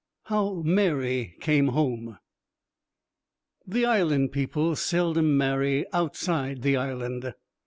[0.01, 2.17] V HOW MARY CAME HOME
[3.67, 7.35] The Island people seldom marry outside the Island.